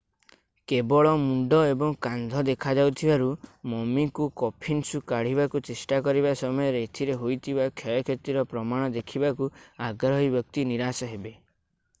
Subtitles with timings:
[0.71, 3.27] କେବଳ ମୁଣ୍ଡ ଏବଂ କାନ୍ଧ ଦେଖାଯାଉଥିବାରୁ
[3.73, 9.51] ମମିକୁ କଫିନ୍ରୁ କାଢ଼ିବାକୁ ଚେଷ୍ଟା କରିବା ସମୟରେ ଏଥିରେ ହୋଇଥିବା କ୍ଷୟକ୍ଷତିର ପ୍ରମାଣ ଦେଖିବାକୁ
[9.93, 11.39] ଆଗ୍ରହୀ ବ୍ୟକ୍ତି ନିରାଶ ହେବେ